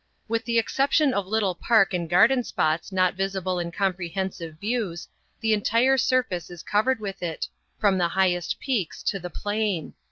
With 0.27 0.45
the 0.45 0.57
exception 0.57 1.13
of 1.13 1.27
little 1.27 1.53
park 1.53 1.93
and 1.93 2.09
garden 2.09 2.43
spots 2.43 2.91
not 2.91 3.13
visible 3.13 3.59
in 3.59 3.71
comprehensive 3.71 4.55
views, 4.59 5.07
the 5.41 5.53
entire 5.53 5.95
surface 5.95 6.49
is 6.49 6.63
covered 6.63 6.99
with 6.99 7.21
it, 7.21 7.47
from 7.77 7.99
the 7.99 8.07
highest 8.07 8.59
peaks 8.59 9.03
to 9.03 9.19
the 9.19 9.29
plain. 9.29 9.93